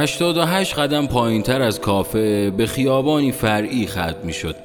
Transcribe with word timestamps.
88 0.00 0.74
قدم 0.74 1.06
پایین 1.06 1.42
تر 1.42 1.62
از 1.62 1.80
کافه 1.80 2.50
به 2.50 2.66
خیابانی 2.66 3.32
فرعی 3.32 3.86
ختم 3.86 4.14
می 4.24 4.32
شد 4.32 4.56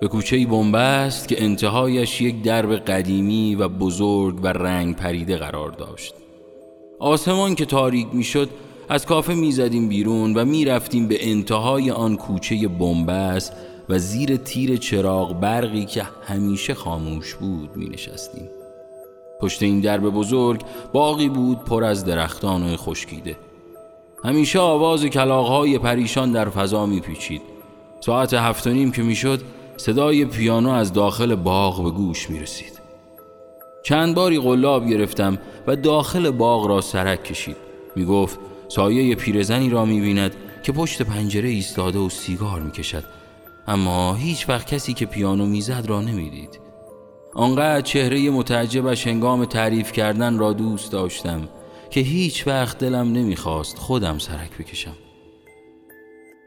به 0.00 0.08
کوچه 0.08 0.46
بنبست 0.46 1.28
که 1.28 1.44
انتهایش 1.44 2.20
یک 2.20 2.42
درب 2.42 2.76
قدیمی 2.76 3.54
و 3.54 3.68
بزرگ 3.68 4.44
و 4.44 4.46
رنگ 4.46 4.96
پریده 4.96 5.36
قرار 5.36 5.70
داشت. 5.70 6.14
آسمان 6.98 7.54
که 7.54 7.64
تاریک 7.64 8.06
می 8.12 8.24
شد 8.24 8.50
از 8.88 9.06
کافه 9.06 9.34
می 9.34 9.52
زدیم 9.52 9.88
بیرون 9.88 10.34
و 10.34 10.44
می 10.44 10.64
رفتیم 10.64 11.08
به 11.08 11.30
انتهای 11.30 11.90
آن 11.90 12.16
کوچه 12.16 12.68
بنبست 12.68 13.52
و 13.88 13.98
زیر 13.98 14.36
تیر 14.36 14.76
چراغ 14.76 15.40
برقی 15.40 15.84
که 15.84 16.02
همیشه 16.26 16.74
خاموش 16.74 17.34
بود 17.34 17.76
می 17.76 17.88
نشستیم 17.88 18.48
پشت 19.40 19.62
این 19.62 19.80
درب 19.80 20.02
بزرگ 20.02 20.60
باقی 20.92 21.28
بود 21.28 21.58
پر 21.64 21.84
از 21.84 22.04
درختان 22.04 22.76
خشکیده 22.76 23.36
همیشه 24.24 24.58
آواز 24.58 25.04
کلاغهای 25.04 25.78
پریشان 25.78 26.32
در 26.32 26.48
فضا 26.48 26.86
میپیچید. 26.86 27.42
ساعت 28.00 28.34
هفت 28.34 28.66
و 28.66 28.70
نیم 28.70 28.92
که 28.92 29.02
می‌شد 29.02 29.40
صدای 29.76 30.24
پیانو 30.24 30.70
از 30.70 30.92
داخل 30.92 31.34
باغ 31.34 31.84
به 31.84 31.90
گوش 31.90 32.30
می 32.30 32.40
رسید 32.40 32.80
چند 33.84 34.14
باری 34.14 34.38
قلاب 34.38 34.88
گرفتم 34.88 35.38
و 35.66 35.76
داخل 35.76 36.30
باغ 36.30 36.66
را 36.66 36.80
سرک 36.80 37.24
کشید. 37.24 37.56
می 37.96 38.04
گفت 38.04 38.38
سایه 38.68 39.14
پیرزنی 39.14 39.70
را 39.70 39.84
می 39.84 40.00
بیند 40.00 40.34
که 40.62 40.72
پشت 40.72 41.02
پنجره 41.02 41.48
ایستاده 41.48 41.98
و 41.98 42.08
سیگار 42.08 42.60
می 42.60 42.70
کشد 42.70 43.04
اما 43.66 44.14
هیچ 44.14 44.48
وقت 44.48 44.74
کسی 44.74 44.94
که 44.94 45.06
پیانو 45.06 45.46
می‌زد 45.46 45.84
را 45.86 46.00
نمی‌دید. 46.00 46.60
آنقدر 47.34 47.80
چهره 47.80 48.30
متعجبش 48.30 49.06
هنگام 49.06 49.44
تعریف 49.44 49.92
کردن 49.92 50.38
را 50.38 50.52
دوست 50.52 50.92
داشتم. 50.92 51.48
که 51.90 52.00
هیچ 52.00 52.46
وقت 52.46 52.78
دلم 52.78 53.12
نمی‌خواست 53.12 53.78
خودم 53.78 54.18
سرک 54.18 54.58
بکشم. 54.58 54.96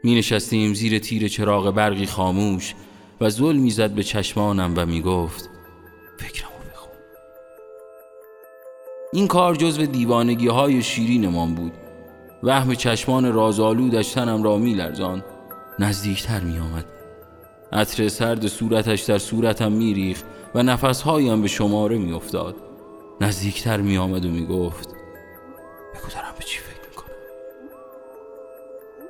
می 0.04 0.14
نشستیم 0.14 0.74
زیر 0.74 0.98
تیر 0.98 1.28
چراغ 1.28 1.70
برقی 1.70 2.06
خاموش 2.06 2.74
و 3.20 3.30
زل 3.30 3.56
می‌زد 3.56 3.90
به 3.90 4.02
چشمانم 4.02 4.74
و 4.76 4.86
می‌گفت 4.86 5.50
فکرمو 6.18 6.70
بخون. 6.72 6.92
این 9.12 9.28
کار 9.28 9.54
جزو 9.54 9.86
دیوانگی 9.86 10.48
های 10.48 10.82
شیرینمان 10.82 11.54
بود. 11.54 11.72
وهم 12.42 12.74
چشمان 12.74 13.32
رازآلودش 13.32 14.12
تنم 14.12 14.42
را 14.42 14.56
میلرزان 14.58 15.24
نزدیکتر 15.78 16.40
میآمد. 16.40 16.84
عطر 17.72 18.08
سرد 18.08 18.46
صورتش 18.46 19.02
در 19.02 19.18
صورتم 19.18 19.72
میریخ 19.72 20.22
و 20.54 20.62
نفسهایم 20.62 21.42
به 21.42 21.48
شماره 21.48 21.98
میافتاد. 21.98 22.56
نزدیکتر 23.20 23.80
میآمد 23.80 24.24
و 24.24 24.28
می‌گفت 24.28 24.93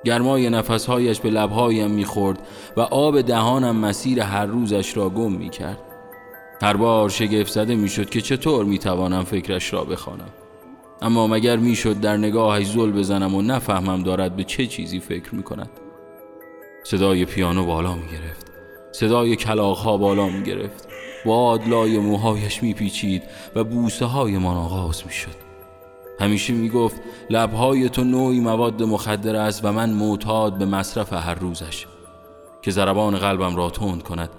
گرمای 0.05 0.51
نفسهایش 0.51 1.21
به 1.21 1.31
لبهایم 1.31 1.91
می‌خورد 1.91 2.39
و 2.77 2.81
آب 2.81 3.21
دهانم 3.21 3.77
مسیر 3.77 4.21
هر 4.21 4.47
روزش 4.47 4.97
را 4.97 5.09
گم 5.09 5.33
می‌کرد. 5.33 5.79
هر 6.63 6.77
بار 6.77 7.09
شگفت 7.09 7.53
زده 7.53 7.75
می‌شد 7.75 8.11
که 8.11 8.21
چطور 8.21 8.65
می‌توانم 8.65 9.25
فکرش 9.25 9.73
را 9.73 9.85
بخوانم. 9.85 10.29
اما 11.03 11.27
مگر 11.27 11.57
می‌شد 11.57 12.01
در 12.01 12.17
نگاهش 12.17 12.67
زل 12.67 12.91
بزنم 12.93 13.35
و 13.35 13.43
نفهمم 13.43 14.03
دارد 14.03 14.37
به 14.37 14.45
چه 14.45 14.67
چیزی 14.67 15.01
فکر 15.01 15.35
می‌کند. 15.35 15.71
صدای 16.85 17.25
پیانو 17.25 17.65
بالا 17.65 17.95
می‌گرفت. 17.95 18.47
صدای 18.93 19.37
کلاغ 19.37 20.01
بالا 20.01 20.29
می‌گرفت. 20.29 20.89
باد 21.27 21.69
لای 21.69 21.99
موهایش 21.99 22.63
میپیچید 22.63 23.23
و 23.55 23.65
بوسه 23.65 24.05
های 24.05 24.39
من 24.39 24.57
آغاز 24.57 25.03
می‌شد. 25.07 25.44
همیشه 26.21 26.53
می‌گفت 26.53 27.01
لبهای 27.31 27.89
تو 27.89 28.05
نوعی 28.05 28.41
مواد 28.41 28.83
مخدر 28.83 29.37
است 29.37 29.65
و 29.65 29.73
من 29.73 29.91
معتاد 29.91 30.59
به 30.59 30.67
مصرف 30.67 31.13
هر 31.13 31.35
روزش. 31.35 31.87
که 32.63 32.71
ضربان 32.71 33.17
قلبم 33.17 33.57
را 33.57 33.71
تند 33.71 34.03
کند 34.03 34.31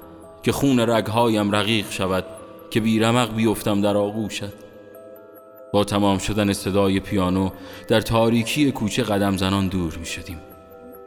که 0.44 0.52
خون 0.52 0.80
رگهایم 0.80 1.52
رقیق 1.52 1.91
شود 1.91 2.25
که 2.69 2.80
بیرمق 2.80 3.36
بیفتم 3.36 3.81
در 3.81 3.97
آغوشت. 3.97 4.53
با 5.74 5.84
تمام 5.84 6.18
شدن 6.18 6.53
صدای 6.53 7.00
پیانو 7.00 7.50
در 7.88 8.02
تاریکی 8.02 8.72
کوچه 8.72 9.03
قدم 9.03 9.38
زنان 9.38 9.68
دور 9.68 9.97
می 9.97 10.06
شدیم 10.06 10.38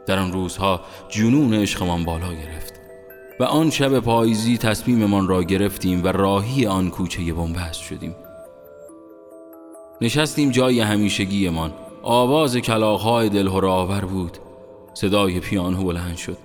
در 0.05 0.19
آن 0.19 0.31
روزها 0.31 0.81
جنون 1.09 1.53
عشقمان 1.53 2.05
بالا 2.05 2.33
گرفت 2.33 2.73
و 3.39 3.43
آن 3.43 3.69
شب 3.69 3.99
پاییزی 3.99 4.57
تصمیممان 4.57 5.27
را 5.27 5.43
گرفتیم 5.43 6.03
و 6.03 6.07
راهی 6.07 6.65
آن 6.65 6.89
کوچه 6.89 7.33
بنبست 7.33 7.81
شدیم. 7.81 8.15
نشستیم 10.01 10.51
جای 10.51 10.79
همیشگیمان. 10.79 11.73
آواز 12.03 12.57
کلاغهای 12.57 13.29
دلهور 13.29 13.65
آور 13.65 14.05
بود. 14.05 14.37
صدای 14.93 15.39
پیانو 15.39 15.83
بلند 15.83 16.17
شد. 16.17 16.37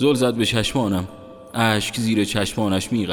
زل 0.00 0.14
زد 0.14 0.34
به 0.34 0.44
چشمانم. 0.44 1.08
اشک 1.54 1.96
زیر 1.96 2.24
چشمانش 2.24 2.92
می 2.92 3.08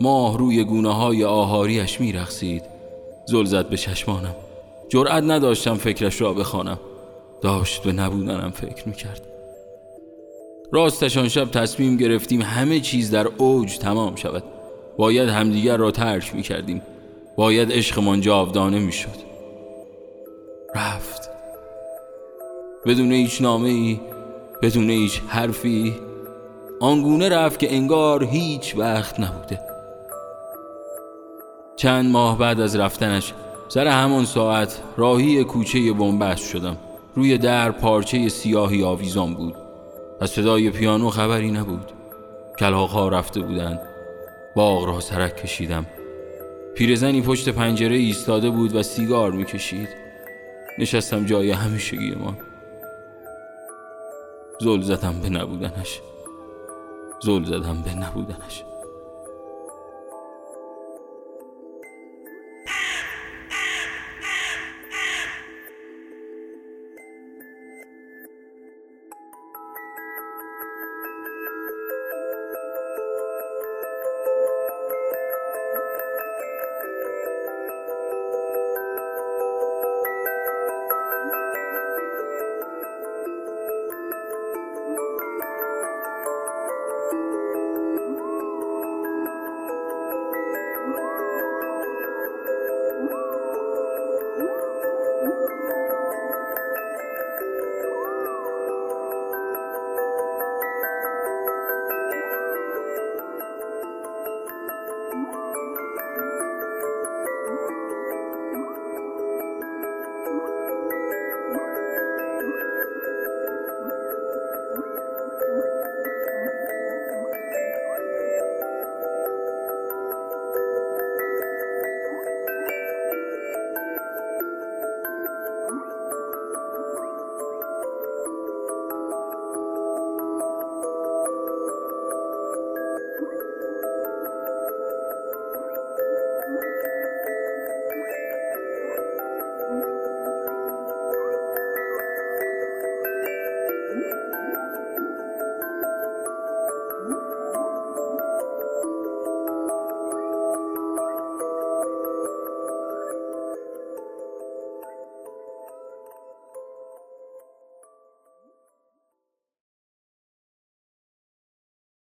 ماه 0.00 0.38
روی 0.38 0.64
گونه 0.64 0.94
های 0.94 1.24
آهاریش 1.24 2.00
می 2.00 2.12
رخصید 2.12 2.62
زل 3.26 3.44
زد 3.44 3.68
به 3.68 3.76
چشمانم. 3.76 4.34
جرأت 4.88 5.24
نداشتم 5.24 5.74
فکرش 5.74 6.20
را 6.20 6.32
بخوانم. 6.32 6.80
داشت 7.42 7.82
به 7.82 7.92
نبودنم 7.92 8.50
فکر 8.50 8.88
می 8.88 8.94
کرد 8.94 9.22
راستشان 10.72 11.28
شب 11.28 11.50
تصمیم 11.50 11.96
گرفتیم 11.96 12.42
همه 12.42 12.80
چیز 12.80 13.10
در 13.10 13.26
اوج 13.26 13.78
تمام 13.78 14.16
شود. 14.16 14.44
باید 14.98 15.28
همدیگر 15.28 15.76
را 15.76 15.90
ترک 15.90 16.34
می 16.34 16.42
کردیم 16.42 16.82
باید 17.36 17.72
عشقمان 17.72 18.20
جاودانه 18.20 18.78
می 18.78 18.92
شد 18.92 19.26
رفت. 20.74 21.30
بدون 22.86 23.12
هیچ 23.12 23.42
نامه 23.42 23.68
ای 23.68 24.00
بدون 24.62 24.90
هیچ 24.90 25.22
حرفی 25.28 25.94
آنگونه 26.80 27.28
رفت 27.28 27.58
که 27.58 27.74
انگار 27.74 28.24
هیچ 28.24 28.76
وقت 28.76 29.20
نبوده. 29.20 29.60
چند 31.76 32.12
ماه 32.12 32.38
بعد 32.38 32.60
از 32.60 32.76
رفتنش 32.76 33.34
سر 33.68 33.86
همان 33.86 34.24
ساعت 34.24 34.82
راهی 34.96 35.44
کوچه 35.44 35.92
بنبست 35.92 36.48
شدم. 36.48 36.76
روی 37.14 37.38
در 37.38 37.70
پارچه 37.70 38.28
سیاهی 38.28 38.82
آویزان 38.82 39.34
بود. 39.34 39.54
از 40.20 40.30
صدای 40.30 40.70
پیانو 40.70 41.10
خبری 41.10 41.50
نبود. 41.50 41.92
کلاغ 42.58 43.08
رفته 43.12 43.40
بودند. 43.40 43.80
باغ 44.56 44.84
را 44.84 45.00
سرک 45.00 45.36
کشیدم. 45.36 45.86
پیرزنی 46.76 47.22
پشت 47.22 47.48
پنجره 47.48 47.96
ایستاده 47.96 48.50
بود 48.50 48.74
و 48.74 48.82
سیگار 48.82 49.32
می‌کشید. 49.32 49.88
نشستم 50.78 51.24
جای 51.24 51.50
همیشگی 51.50 52.14
ما. 52.14 52.36
زل 54.60 54.80
زدم 54.80 55.20
به 55.22 55.28
نبودنش. 55.28 56.00
زل 57.22 57.44
زدم 57.44 57.82
به 57.84 57.94
نبودنش. 57.94 58.64